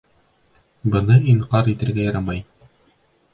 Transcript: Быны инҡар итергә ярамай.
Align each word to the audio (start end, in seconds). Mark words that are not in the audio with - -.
Быны 0.95 1.17
инҡар 1.33 1.69
итергә 1.75 2.07
ярамай. 2.09 2.43